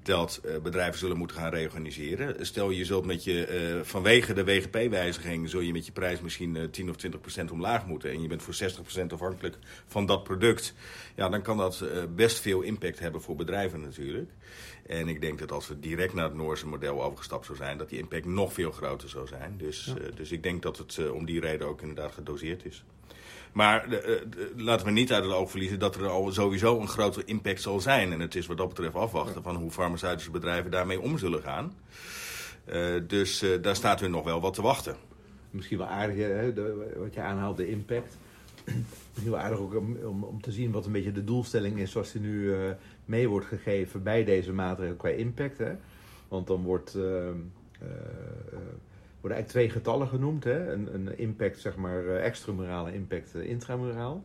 dat 0.04 0.42
eh, 0.44 0.58
bedrijven 0.58 1.00
zullen 1.00 1.18
moeten 1.18 1.38
gaan 1.38 1.54
reorganiseren. 1.54 2.46
Stel 2.46 2.70
je 2.70 2.86
zult 2.86 3.06
met 3.06 3.24
je, 3.24 3.46
eh, 3.46 3.80
vanwege 3.84 4.34
de 4.34 4.44
WGP-wijziging, 4.44 5.50
zul 5.50 5.60
je 5.60 5.72
met 5.72 5.86
je 5.86 5.92
prijs 5.92 6.22
misschien 6.22 6.56
eh, 6.56 6.64
10 6.64 6.90
of 6.90 6.96
20 6.96 7.22
procent 7.22 7.52
omlaag 7.52 7.86
moeten. 7.86 8.12
En 8.12 8.22
je 8.22 8.28
bent 8.28 8.44
voor 8.44 8.54
60 8.54 8.82
procent 8.82 9.14
afhankelijk 9.14 9.58
van 9.88 10.06
dat 10.06 10.24
product. 10.24 10.74
Ja, 11.16 11.30
dan 11.30 11.42
kan 11.42 11.58
dat 11.58 11.82
eh, 11.82 12.04
best 12.16 12.40
veel 12.40 12.62
impact 12.62 13.00
hebben 13.00 13.22
voor 13.22 13.36
bedrijven 13.36 13.82
natuurlijk. 13.82 14.32
En 14.86 15.08
ik 15.08 15.22
denk 15.22 15.40
dat 15.40 15.52
als 15.52 15.68
we 15.68 15.80
direct 15.80 16.14
naar 16.14 16.24
het 16.24 16.34
Noorse 16.34 16.68
model 16.68 17.04
overgestapt 17.04 17.46
zou 17.46 17.58
zijn, 17.58 17.78
dat 17.78 17.90
die 17.90 18.00
impact 18.00 18.26
nog 18.26 18.54
veel 18.54 18.72
groter 18.72 19.10
zou 19.10 19.28
zijn. 19.28 19.58
Dus, 19.58 19.88
eh, 19.88 20.16
dus 20.16 20.32
ik 20.32 20.44
denk 20.44 20.62
dat 20.62 20.78
het 20.78 20.98
eh, 20.98 21.14
om 21.14 21.26
die 21.26 21.40
reden 21.40 21.68
ook 21.68 21.82
inderdaad 21.82 22.14
gedoseerd 22.14 22.66
is. 22.66 22.84
Maar 23.52 23.92
eh, 23.92 24.14
eh, 24.16 24.22
laten 24.56 24.86
we 24.86 24.92
niet 24.92 25.14
uit 25.14 25.24
het 25.24 25.34
oog 25.34 25.50
verliezen 25.50 25.80
dat 25.80 25.96
er 25.96 26.08
al 26.08 26.32
sowieso 26.32 26.80
een 26.80 26.88
grotere 26.88 27.26
impact 27.26 27.62
zal 27.62 27.80
zijn. 27.80 28.12
En 28.12 28.20
het 28.20 28.36
is 28.36 28.46
wat 28.48 28.58
dat 28.58 28.68
betreft 28.68 28.96
afwachten 28.96 29.44
van 29.44 29.56
hoe 29.56 29.72
farmaceutische 29.72 30.32
bedrijven 30.32 30.72
daarmee 30.72 31.02
om 31.02 31.18
zullen 31.18 31.42
gaan. 31.42 31.74
Eh, 32.66 32.86
dus 33.08 33.44
daar 33.62 33.76
staat 33.76 34.00
hun 34.00 34.12
nog 34.12 34.24
wel 34.24 34.42
wat 34.42 34.54
te 34.54 34.62
wachten. 34.62 34.96
Misschien 35.52 35.78
wel 35.78 35.88
aardig, 35.88 36.18
hè, 36.18 36.54
de- 36.54 36.96
wat 36.98 37.14
je 37.14 37.22
aanhaalt, 37.22 37.58
de 37.58 37.70
impact. 37.70 38.18
Misschien 38.66 39.32
wel 39.32 39.40
aardig 39.40 39.60
ook 39.60 39.76
om, 39.76 39.98
om, 40.06 40.24
om 40.24 40.42
te 40.42 40.52
zien 40.52 40.72
wat 40.72 40.86
een 40.86 40.92
beetje 40.92 41.12
de 41.12 41.24
doelstelling 41.24 41.80
is 41.80 41.92
zoals 41.92 42.12
die 42.12 42.22
nu 42.22 42.54
mee 43.06 43.28
wordt 43.30 43.46
gegeven 43.46 44.04
bij 44.04 44.24
deze 44.24 44.54
maatregelen 44.54 44.98
qua 44.98 45.10
impact. 45.10 45.58
Hè? 45.58 45.72
Want 46.28 46.48
dan 46.48 46.64
wordt, 46.64 46.96
eh, 46.96 47.28
eh, 47.28 47.34
worden 49.22 49.38
eigenlijk 49.38 49.48
twee 49.48 49.70
getallen 49.70 50.08
genoemd. 50.08 50.44
Hè? 50.44 50.72
Een, 50.74 50.94
een 50.94 51.18
impact, 51.18 51.60
zeg 51.60 51.76
maar, 51.76 52.04
uh, 52.04 52.26
extramuraal 52.26 52.88
en 52.88 52.94
impact 52.94 53.36
uh, 53.36 53.50
intramuraal. 53.50 54.24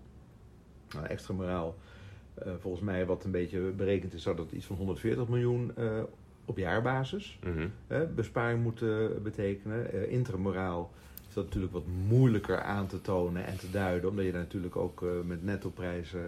Nou, 0.94 1.06
extramuraal, 1.06 1.76
uh, 2.46 2.52
volgens 2.60 2.82
mij 2.82 3.06
wat 3.06 3.24
een 3.24 3.30
beetje 3.30 3.60
berekend 3.60 4.14
is, 4.14 4.22
zou 4.22 4.36
dat 4.36 4.52
iets 4.52 4.66
van 4.66 4.76
140 4.76 5.28
miljoen 5.28 5.72
op 6.44 6.58
jaarbasis 6.58 7.38
Mhm. 7.44 7.68
besparing 8.14 8.62
moet 8.62 8.82
betekenen. 9.22 10.10
intramoraal 10.10 10.90
is 11.28 11.34
dat 11.34 11.44
natuurlijk 11.44 11.72
wat 11.72 11.86
moeilijker 12.08 12.60
aan 12.60 12.86
te 12.86 13.00
tonen 13.00 13.46
en 13.46 13.56
te 13.56 13.70
duiden, 13.70 14.10
omdat 14.10 14.24
je 14.24 14.32
daar 14.32 14.40
natuurlijk 14.40 14.76
ook 14.76 15.04
met 15.24 15.44
nettoprijzen 15.44 16.24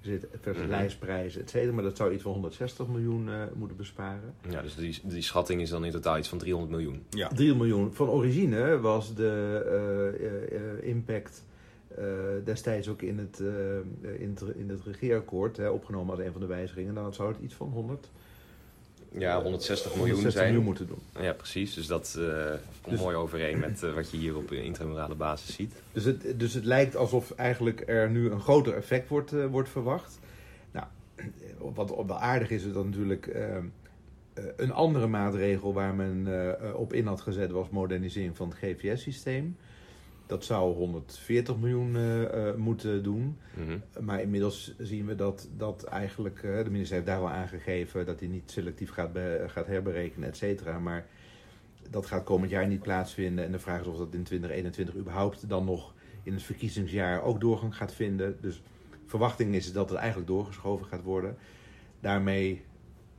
zit 0.00 0.26
versus 0.40 0.66
lijstprijzen, 0.66 1.40
et 1.40 1.50
cetera. 1.50 1.72
Maar 1.72 1.82
dat 1.82 1.96
zou 1.96 2.12
iets 2.12 2.22
van 2.22 2.32
160 2.32 2.86
miljoen 2.86 3.28
eh, 3.28 3.42
moeten 3.54 3.76
besparen. 3.76 4.34
Ja, 4.48 4.62
dus 4.62 4.74
die, 4.74 5.00
die 5.02 5.22
schatting 5.22 5.60
is 5.60 5.70
dan 5.70 5.84
in 5.84 5.92
totaal 5.92 6.18
iets 6.18 6.28
van 6.28 6.38
300 6.38 6.72
miljoen. 6.72 7.02
Ja. 7.10 7.28
3 7.28 7.54
miljoen. 7.54 7.94
Van 7.94 8.08
origine 8.08 8.80
was 8.80 9.14
de 9.14 9.62
eh, 9.66 10.56
eh, 10.56 10.88
impact 10.88 11.46
eh, 11.98 12.04
destijds 12.44 12.88
ook 12.88 13.02
in 13.02 13.18
het, 13.18 13.40
eh, 13.40 14.20
in 14.20 14.30
het, 14.34 14.56
in 14.56 14.68
het 14.68 14.80
regeerakkoord 14.84 15.56
hè, 15.56 15.68
opgenomen 15.68 16.10
als 16.16 16.24
een 16.24 16.32
van 16.32 16.40
de 16.40 16.46
wijzigingen. 16.46 16.94
Dan 16.94 17.14
zou 17.14 17.32
het 17.32 17.42
iets 17.42 17.54
van 17.54 17.68
100, 17.68 18.10
Ja, 19.12 19.42
160 19.42 19.90
miljoen 19.94 20.10
160 20.14 20.32
zijn. 20.32 20.46
miljoen 20.46 20.64
moeten 20.64 20.86
doen. 20.86 21.24
Ja, 21.24 21.32
precies. 21.32 21.74
Dus 21.74 21.86
dat 21.86 22.16
eh, 22.18 22.24
komt 22.80 22.96
Dus- 22.96 23.00
mooi 23.04 23.16
overeen 23.16 23.58
met 23.58 23.82
eh, 23.82 23.94
wat 23.94 24.10
je 24.10 24.16
hier 24.16 24.36
op 24.36 24.52
intramurale 24.52 25.14
basis 25.14 25.54
ziet. 25.54 25.74
Dus 25.92 26.04
het, 26.04 26.38
dus 26.40 26.54
het 26.54 26.64
lijkt 26.64 26.96
alsof 26.96 27.30
eigenlijk 27.30 27.82
er 27.86 28.10
nu 28.10 28.30
een 28.30 28.40
groter 28.40 28.74
effect 28.74 29.08
wordt, 29.08 29.32
eh, 29.32 29.46
wordt 29.46 29.68
verwacht. 29.68 30.18
Nou, 30.70 30.86
wat 31.74 31.94
wel 32.06 32.18
aardig 32.18 32.50
is, 32.50 32.64
is 32.64 32.72
dat 32.72 32.84
natuurlijk 32.84 33.26
eh, 33.26 33.56
eh, 33.56 33.62
een 34.56 34.72
andere 34.72 35.06
maatregel 35.06 35.72
waar 35.72 35.94
men 35.94 36.26
op 36.74 36.92
in 36.92 37.06
had 37.06 37.20
gezet 37.20 37.50
was 37.50 37.68
modernisering 37.70 38.36
van 38.36 38.48
het 38.48 38.58
GVS-systeem. 38.58 39.56
Dat 40.28 40.44
zou 40.44 40.74
140 40.74 41.56
miljoen 41.56 41.96
eh, 41.96 42.48
eh, 42.48 42.54
moeten 42.54 43.02
doen. 43.02 43.38
Mhm. 43.54 44.04
Maar 44.04 44.20
inmiddels 44.22 44.74
zien 44.78 45.06
we 45.06 45.14
dat, 45.14 45.48
dat 45.56 45.84
eigenlijk, 45.84 46.42
eh, 46.42 46.64
de 46.64 46.70
minister 46.70 46.94
heeft 46.94 47.08
daar 47.08 47.20
wel 47.20 47.30
aangegeven 47.30 48.06
dat 48.06 48.20
hij 48.20 48.28
niet 48.28 48.50
selectief 48.50 48.90
gaat, 48.90 49.10
gaat 49.46 49.66
herberekenen, 49.66 50.28
et 50.28 50.36
cetera. 50.36 50.78
Maar 50.78 51.06
dat 51.90 52.06
gaat 52.06 52.24
komend 52.24 52.50
jaar 52.50 52.66
niet 52.66 52.82
plaatsvinden. 52.82 53.44
En 53.44 53.52
de 53.52 53.58
vraag 53.58 53.80
is 53.80 53.86
of 53.86 53.96
dat 53.96 54.14
in 54.14 54.22
2021 54.22 54.96
überhaupt 54.96 55.48
dan 55.48 55.64
nog 55.64 55.94
in 56.22 56.32
het 56.32 56.42
verkiezingsjaar 56.42 57.22
ook 57.22 57.40
doorgang 57.40 57.76
gaat 57.76 57.94
vinden. 57.94 58.36
Dus 58.40 58.62
verwachting 59.06 59.54
is 59.54 59.72
dat 59.72 59.88
het 59.88 59.98
eigenlijk 59.98 60.28
doorgeschoven 60.28 60.86
gaat 60.86 61.02
worden. 61.02 61.36
Daarmee 62.00 62.64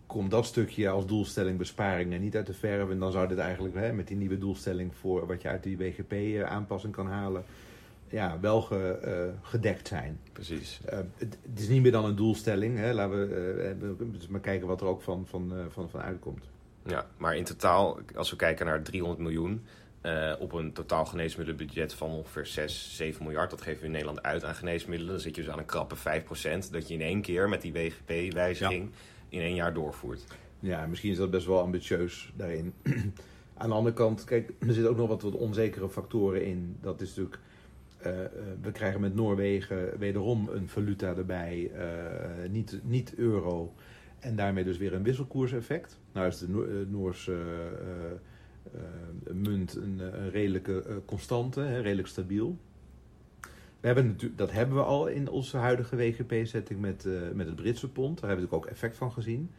komt 0.09 0.31
dat 0.31 0.45
stukje 0.45 0.89
als 0.89 1.05
doelstelling 1.05 1.57
besparingen 1.57 2.21
niet 2.21 2.35
uit 2.35 2.45
de 2.45 2.53
verf. 2.53 2.89
En 2.89 2.99
dan 2.99 3.11
zou 3.11 3.27
dit 3.27 3.37
eigenlijk 3.37 3.75
hè, 3.75 3.93
met 3.93 4.07
die 4.07 4.17
nieuwe 4.17 4.37
doelstelling 4.37 4.95
voor 4.95 5.27
wat 5.27 5.41
je 5.41 5.47
uit 5.47 5.63
die 5.63 5.77
WGP-aanpassing 5.77 6.93
kan 6.93 7.07
halen, 7.07 7.43
ja, 8.07 8.37
wel 8.39 8.61
ge- 8.61 8.99
eh, 9.01 9.49
gedekt 9.49 9.87
zijn. 9.87 10.19
Precies. 10.33 10.79
Eh, 10.85 10.97
het, 11.17 11.37
het 11.49 11.59
is 11.59 11.67
niet 11.67 11.81
meer 11.81 11.91
dan 11.91 12.05
een 12.05 12.15
doelstelling. 12.15 12.77
Hè. 12.77 12.93
Laten 12.93 13.29
we 13.29 13.75
eh, 13.81 13.87
dus 14.11 14.27
maar 14.27 14.39
kijken 14.39 14.67
wat 14.67 14.81
er 14.81 14.87
ook 14.87 15.01
van, 15.01 15.25
van, 15.27 15.53
eh, 15.57 15.65
van, 15.69 15.89
van 15.89 16.01
uitkomt. 16.01 16.45
Ja, 16.85 17.05
maar 17.17 17.35
in 17.37 17.43
totaal, 17.43 17.99
als 18.15 18.29
we 18.29 18.35
kijken 18.35 18.65
naar 18.65 18.81
300 18.83 19.19
miljoen 19.21 19.65
eh, 20.01 20.33
op 20.39 20.53
een 20.53 20.73
totaal 20.73 21.05
geneesmiddelenbudget 21.05 21.93
van 21.93 22.09
ongeveer 22.09 22.45
6, 22.45 22.95
7 22.95 23.23
miljard, 23.23 23.49
dat 23.49 23.61
geven 23.61 23.79
we 23.79 23.85
in 23.85 23.91
Nederland 23.91 24.23
uit 24.23 24.43
aan 24.43 24.55
geneesmiddelen, 24.55 25.13
dan 25.13 25.21
zit 25.21 25.35
je 25.35 25.41
dus 25.41 25.51
aan 25.51 25.59
een 25.59 25.65
krappe 25.65 25.95
5% 25.95 26.69
dat 26.71 26.87
je 26.87 26.93
in 26.93 27.01
één 27.01 27.21
keer 27.21 27.49
met 27.49 27.61
die 27.61 27.73
WGP-wijziging 27.73 28.89
in 29.29 29.41
één 29.41 29.55
jaar 29.55 29.73
doorvoert. 29.73 30.23
Ja, 30.59 30.85
misschien 30.85 31.11
is 31.11 31.17
dat 31.17 31.31
best 31.31 31.45
wel 31.45 31.59
ambitieus 31.59 32.33
daarin. 32.35 32.73
Aan 33.57 33.69
de 33.69 33.75
andere 33.75 33.95
kant, 33.95 34.23
kijk, 34.23 34.53
er 34.59 34.73
zitten 34.73 34.89
ook 34.91 34.97
nog 34.97 35.07
wat, 35.07 35.21
wat 35.21 35.35
onzekere 35.35 35.89
factoren 35.89 36.45
in. 36.45 36.75
Dat 36.81 37.01
is 37.01 37.07
natuurlijk, 37.07 37.39
eh, 37.97 38.23
eh, 38.25 38.31
we 38.61 38.71
krijgen 38.71 39.01
met 39.01 39.15
Noorwegen 39.15 39.97
wederom 39.97 40.49
een 40.49 40.67
valuta 40.67 41.15
erbij, 41.15 41.71
eh, 41.73 42.49
niet, 42.49 42.79
niet 42.83 43.15
euro. 43.15 43.73
En 44.19 44.35
daarmee 44.35 44.63
dus 44.63 44.77
weer 44.77 44.93
een 44.93 45.03
wisselkoerseffect. 45.03 45.97
Nou 46.11 46.27
is 46.27 46.37
de 46.37 46.49
Noor- 46.49 46.85
Noorse 46.87 47.37
munt 49.33 49.75
een, 49.75 49.99
een 49.99 50.29
redelijke 50.29 51.01
constante, 51.05 51.59
hè, 51.59 51.79
redelijk 51.79 52.07
stabiel. 52.07 52.57
We 53.79 53.87
hebben 53.87 54.07
natuurlijk, 54.07 54.37
dat 54.37 54.51
hebben 54.51 54.75
we 54.75 54.83
al 54.83 55.07
in 55.07 55.29
onze 55.29 55.57
huidige 55.57 55.95
WGP-setting 55.95 56.79
met, 56.79 57.05
eh, 57.05 57.13
met 57.33 57.45
het 57.45 57.55
Britse 57.55 57.89
pond. 57.89 58.19
Daar 58.19 58.29
hebben 58.29 58.45
we 58.45 58.51
natuurlijk 58.51 58.65
ook 58.65 58.71
effect 58.71 58.97
van 58.97 59.11
gezien. 59.11 59.51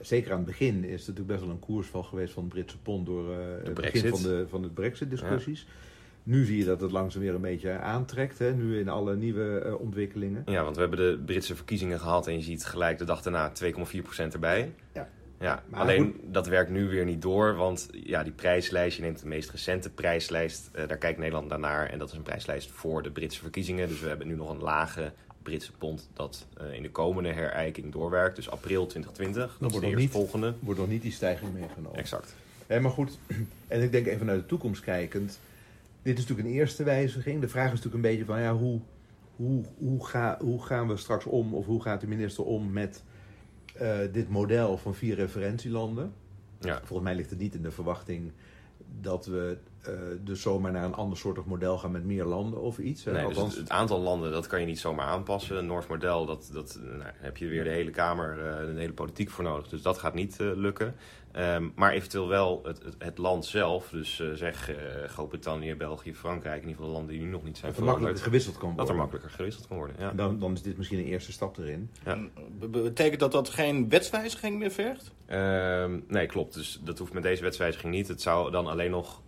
Zeker 0.00 0.30
aan 0.30 0.36
het 0.36 0.46
begin 0.46 0.84
is 0.84 0.90
het 0.90 1.00
natuurlijk 1.00 1.26
best 1.26 1.40
wel 1.40 1.50
een 1.50 1.58
koersval 1.58 2.02
geweest 2.02 2.32
van 2.32 2.42
het 2.42 2.52
Britse 2.52 2.78
pond 2.78 3.06
door 3.06 3.32
eh, 3.32 3.38
het 3.64 3.74
begin 3.74 4.08
van 4.08 4.22
de, 4.22 4.46
van 4.48 4.62
de 4.62 4.68
Brexit-discussies. 4.68 5.66
Nu 6.22 6.44
zie 6.44 6.58
je 6.58 6.64
dat 6.64 6.80
het 6.80 6.90
langzaam 6.90 7.22
weer 7.22 7.34
een 7.34 7.40
beetje 7.40 7.78
aantrekt, 7.78 8.38
hè, 8.38 8.54
nu 8.54 8.78
in 8.78 8.88
alle 8.88 9.16
nieuwe 9.16 9.58
eh, 9.58 9.80
ontwikkelingen. 9.80 10.42
Ja, 10.46 10.62
want 10.62 10.74
we 10.74 10.80
hebben 10.80 10.98
de 10.98 11.22
Britse 11.24 11.56
verkiezingen 11.56 12.00
gehad 12.00 12.26
en 12.26 12.34
je 12.34 12.42
ziet 12.42 12.64
gelijk 12.64 12.98
de 12.98 13.04
dag 13.04 13.22
daarna 13.22 13.52
2,4% 13.62 14.32
erbij. 14.32 14.74
Ja. 14.92 15.08
Ja, 15.44 15.62
Maar 15.68 15.80
alleen 15.80 16.20
dat 16.24 16.46
werkt 16.46 16.70
nu 16.70 16.88
weer 16.88 17.04
niet 17.04 17.22
door, 17.22 17.54
want 17.54 17.88
ja, 17.92 18.22
die 18.22 18.32
prijslijst, 18.32 18.96
je 18.96 19.02
neemt 19.02 19.20
de 19.20 19.26
meest 19.26 19.50
recente 19.50 19.90
prijslijst, 19.90 20.70
eh, 20.72 20.88
daar 20.88 20.96
kijkt 20.96 21.18
Nederland 21.18 21.48
naar 21.48 21.58
naar 21.58 21.88
en 21.90 21.98
dat 21.98 22.08
is 22.08 22.16
een 22.16 22.22
prijslijst 22.22 22.70
voor 22.70 23.02
de 23.02 23.10
Britse 23.10 23.40
verkiezingen. 23.40 23.88
Dus 23.88 24.00
we 24.00 24.08
hebben 24.08 24.26
nu 24.26 24.34
nog 24.36 24.50
een 24.50 24.62
lage 24.62 25.12
Britse 25.42 25.72
pond 25.72 26.08
dat 26.12 26.46
eh, 26.56 26.72
in 26.72 26.82
de 26.82 26.90
komende 26.90 27.32
herijking 27.32 27.92
doorwerkt, 27.92 28.36
dus 28.36 28.50
april 28.50 28.86
2020, 28.86 29.42
dat, 29.42 29.58
wordt 29.58 29.74
is 29.74 29.80
de 29.80 29.86
nog 30.18 30.34
niet-. 30.34 30.54
Wordt 30.60 30.80
nog 30.80 30.88
niet 30.88 31.02
die 31.02 31.12
stijging 31.12 31.52
meegenomen. 31.52 31.98
Exact. 31.98 32.34
Maar 32.68 32.90
goed, 32.90 33.18
en 33.68 33.82
ik 33.82 33.92
denk 33.92 34.06
even 34.06 34.26
naar 34.26 34.36
de 34.36 34.46
toekomst 34.46 34.82
kijkend. 34.82 35.38
Dit 36.02 36.18
is 36.18 36.20
natuurlijk 36.20 36.48
een 36.48 36.54
eerste 36.54 36.84
wijziging. 36.84 37.40
De 37.40 37.48
vraag 37.48 37.72
is 37.72 37.82
natuurlijk 37.82 37.94
een 37.94 38.10
beetje 38.10 38.24
van 38.24 38.40
ja, 38.40 38.54
hoe, 38.54 38.80
hoe, 39.36 39.64
hoe, 39.78 40.06
ga, 40.06 40.38
hoe 40.40 40.64
gaan 40.64 40.88
we 40.88 40.96
straks 40.96 41.24
om, 41.24 41.54
of 41.54 41.66
hoe 41.66 41.82
gaat 41.82 42.00
de 42.00 42.06
minister 42.06 42.44
om 42.44 42.72
met 42.72 43.02
eh, 43.74 43.98
dit 44.12 44.28
model 44.28 44.76
van 44.76 44.94
vier 44.94 45.14
referentielanden? 45.14 46.12
Ja. 46.60 46.78
Volgens 46.78 47.08
mij 47.08 47.14
ligt 47.14 47.30
het 47.30 47.38
niet 47.38 47.54
in 47.54 47.62
de 47.62 47.70
verwachting 47.70 48.32
dat 49.00 49.26
we 49.26 49.58
eh, 49.86 49.92
dus 50.20 50.40
zomaar 50.40 50.72
naar 50.72 50.84
een 50.84 50.94
ander 50.94 51.18
soort 51.18 51.46
model 51.46 51.78
gaan 51.78 51.90
met 51.90 52.04
meer 52.04 52.24
landen 52.24 52.60
of 52.60 52.78
iets. 52.78 53.04
hè. 53.04 53.12
Nee, 53.12 53.28
dus 53.28 53.36
het, 53.36 53.56
het 53.56 53.70
aantal 53.70 54.00
landen, 54.00 54.32
dat 54.32 54.46
kan 54.46 54.60
je 54.60 54.66
niet 54.66 54.78
zomaar 54.78 55.06
aanpassen. 55.06 55.56
Een 55.56 55.66
Noors 55.66 55.86
model, 55.86 56.26
dat, 56.26 56.50
dat 56.52 56.78
nou, 56.82 56.98
daar 56.98 57.14
heb 57.18 57.36
je 57.36 57.46
weer 57.48 57.64
de 57.64 57.70
hele 57.70 57.90
Kamer, 57.90 58.30
eh, 58.38 58.74
de 58.74 58.80
hele 58.80 58.92
politiek 58.92 59.30
voor 59.30 59.44
nodig. 59.44 59.68
Dus 59.68 59.82
dat 59.82 59.98
gaat 59.98 60.14
niet 60.14 60.40
eh, 60.40 60.50
lukken. 60.54 60.94
Ehm, 61.34 61.68
maar 61.74 61.92
eventueel 61.92 62.28
wel 62.28 62.60
het, 62.64 62.82
het, 62.84 62.94
het 62.98 63.18
land 63.18 63.46
zelf, 63.46 63.88
dus 63.88 64.20
eh, 64.20 64.28
zeg 64.32 64.70
eh, 64.70 64.76
Groot-Brittannië, 65.06 65.74
België, 65.74 66.14
Frankrijk, 66.14 66.62
in 66.62 66.68
ieder 66.68 66.74
geval 66.74 66.86
de 66.86 66.92
landen 66.92 67.14
die 67.14 67.24
nu 67.24 67.30
nog 67.30 67.44
niet 67.44 67.58
zijn 67.58 67.70
dat 67.72 67.80
er 67.80 67.86
makkelijker 67.86 68.22
gewisseld 68.22 68.56
kan 68.56 68.68
dat 68.68 68.76
worden. 68.76 68.94
er 68.94 69.00
makkelijker 69.00 69.30
gewisseld 69.30 69.66
kan 69.66 69.76
worden. 69.76 69.96
Ja. 69.98 70.12
Dan, 70.12 70.38
dan 70.38 70.52
is 70.52 70.62
dit 70.62 70.76
misschien 70.76 70.98
een 70.98 71.04
eerste 71.04 71.32
stap 71.32 71.58
erin. 71.58 71.90
Ja. 72.04 72.18
Betekent 72.70 73.20
dat 73.20 73.32
dat 73.32 73.48
geen 73.48 73.88
wetswijziging 73.88 74.58
meer 74.58 74.70
vergt? 74.70 75.12
Ehm, 75.26 76.00
nee, 76.08 76.26
klopt. 76.26 76.54
Dus 76.54 76.80
dat 76.84 76.98
hoeft 76.98 77.12
met 77.12 77.22
deze 77.22 77.42
wetswijziging 77.42 77.92
niet. 77.92 78.08
Het 78.08 78.22
zou 78.22 78.50
dan 78.50 78.66
alleen 78.66 78.90
nog 78.90 79.22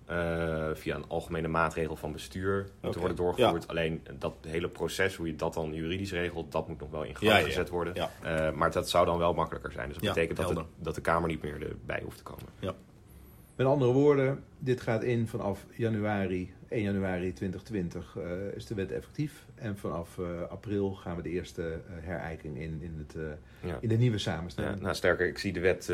eh, 0.46 0.74
via 0.74 0.94
een 0.94 1.08
algemene 1.08 1.48
maatregel 1.48 1.96
van 1.96 2.12
bestuur 2.12 2.56
moeten 2.62 2.88
Oké. 2.88 2.98
worden 2.98 3.16
doorgevoerd. 3.16 3.68
Alleen 3.68 4.02
dat 4.18 4.34
hele 4.46 4.68
proces, 4.68 5.14
hoe 5.14 5.26
je 5.26 5.36
dat 5.36 5.54
dan 5.54 5.72
juridisch 5.74 6.12
regelt, 6.12 6.52
dat 6.52 6.68
moet 6.68 6.80
nog 6.80 6.90
wel 6.90 7.02
in 7.02 7.16
gang 7.16 7.24
Ja, 7.30 7.32
ja, 7.32 7.38
ja. 7.38 7.44
gezet 7.46 7.68
worden. 7.68 7.94
Ja. 7.94 8.10
Eh, 8.22 8.52
maar 8.52 8.70
dat 8.70 8.88
zou 8.90 9.06
dan 9.06 9.18
wel 9.18 9.32
makkelijker 9.34 9.72
zijn. 9.72 9.86
Dus 9.88 9.96
dat 9.96 10.04
Ja, 10.06 10.12
betekent 10.12 10.38
dat 10.38 10.56
de, 10.56 10.64
dat 10.76 10.94
de 10.94 11.00
Kamer 11.00 11.28
niet 11.28 11.42
meer 11.42 11.68
erbij 11.70 12.00
hoeft 12.04 12.16
te 12.16 12.22
komen. 12.22 12.44
Met 13.56 13.66
andere 13.66 13.92
woorden, 13.92 14.44
dit 14.58 14.80
gaat 14.80 15.02
in 15.02 15.26
vanaf 15.26 15.66
januari, 15.76 16.52
1 16.68 16.82
januari 16.82 17.32
2020 17.32 18.16
eh, 18.16 18.22
is 18.56 18.66
de 18.66 18.74
wet 18.74 18.92
effectief. 18.92 19.44
En 19.54 19.76
vanaf 19.78 20.18
eh, 20.18 20.24
april 20.48 20.90
gaan 20.94 21.16
we 21.16 21.22
de 21.22 21.28
eerste 21.28 21.62
eh, 21.62 21.78
herijking 22.00 22.60
in, 22.60 22.78
in, 22.82 22.94
het, 22.98 23.14
Ja. 23.60 23.78
in 23.80 23.88
de 23.88 23.96
nieuwe 23.96 24.16
Ja, 24.16 24.22
samenstelling. 24.22 24.80
nou, 24.80 24.94
sterker, 24.94 25.26
ik 25.26 25.38
zie 25.38 25.52
de 25.52 25.60
wet 25.60 25.86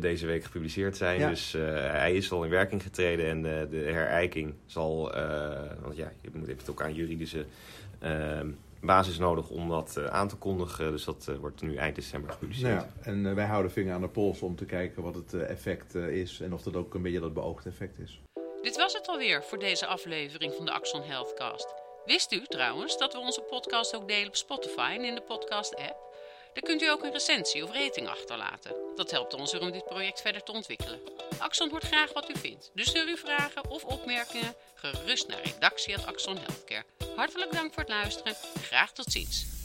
deze 0.00 0.26
week 0.26 0.44
gepubliceerd 0.44 0.96
zijn. 0.96 1.18
Ja. 1.18 1.28
Dus 1.28 1.52
hij 1.52 2.14
is 2.14 2.32
al 2.32 2.44
in 2.44 2.50
werking 2.50 2.82
getreden 2.82 3.26
en 3.26 3.42
de 3.70 3.76
herijking 3.92 4.54
zal... 4.66 5.12
want 5.82 5.96
ja, 5.96 6.12
je 6.20 6.28
moet 6.32 6.46
heeft 6.46 6.70
ook 6.70 6.82
aan 6.82 6.94
juridische 6.94 7.44
eh, 8.00 8.40
basis 8.80 9.18
nodig 9.18 9.48
om 9.48 9.68
dat 9.68 9.96
eh, 9.96 10.06
aan 10.06 10.28
te 10.28 10.36
kondigen. 10.36 10.90
Dus 10.90 11.04
dat 11.04 11.28
eh, 11.28 11.36
wordt 11.36 11.62
nu 11.62 11.76
eind 11.76 11.94
december 11.94 12.30
gepubliceerd. 12.30 12.74
Nou 12.74 12.86
ja, 12.86 13.10
en 13.10 13.26
eh, 13.26 13.34
wij 13.34 13.46
houden 13.46 13.72
vinger 13.72 13.94
aan 13.94 14.00
de 14.00 14.08
pols 14.08 14.42
om 14.42 14.56
te 14.56 14.64
kijken 14.64 15.02
wat 15.02 15.14
het 15.14 15.34
effect 15.34 15.94
is. 15.94 16.40
En 16.40 16.54
of 16.54 16.62
dat 16.62 16.76
ook 16.76 16.94
een 16.94 17.02
beetje 17.02 17.20
dat 17.20 17.34
beoogde 17.34 17.68
effect 17.68 17.98
is. 17.98 18.20
Dit 18.62 18.76
was 18.76 18.92
het 18.92 19.08
alweer 19.08 19.42
voor 19.42 19.58
deze 19.58 19.86
aflevering 19.86 20.54
van 20.54 20.64
de 20.64 20.72
Axon 20.72 21.02
Healthcast. 21.02 21.74
Wist 22.04 22.32
u 22.32 22.44
trouwens 22.46 22.98
dat 22.98 23.12
we 23.12 23.18
onze 23.18 23.40
podcast 23.40 23.96
ook 23.96 24.08
delen 24.08 24.28
op 24.28 24.36
Spotify 24.36 24.94
en 24.98 25.04
in 25.04 25.14
de 25.14 25.22
podcast-app? 25.22 26.09
Daar 26.52 26.62
kunt 26.62 26.82
u 26.82 26.90
ook 26.90 27.02
een 27.02 27.12
recensie 27.12 27.64
of 27.64 27.72
rating 27.72 28.08
achterlaten. 28.08 28.74
Dat 28.96 29.10
helpt 29.10 29.34
ons 29.34 29.52
weer 29.52 29.60
om 29.60 29.70
dit 29.70 29.84
project 29.84 30.20
verder 30.20 30.42
te 30.42 30.52
ontwikkelen. 30.52 31.00
Axon 31.38 31.70
hoort 31.70 31.84
graag 31.84 32.12
wat 32.12 32.30
u 32.30 32.38
vindt. 32.38 32.70
Dus 32.74 32.88
stuur 32.88 33.06
uw 33.06 33.16
vragen 33.16 33.70
of 33.70 33.84
opmerkingen 33.84 34.54
gerust 34.74 35.28
naar 35.28 35.42
redactie.axon 35.42 36.36
Healthcare. 36.36 36.84
Hartelijk 37.16 37.52
dank 37.52 37.72
voor 37.72 37.82
het 37.82 37.92
luisteren. 37.92 38.34
Graag 38.62 38.92
tot 38.92 39.12
ziens. 39.12 39.59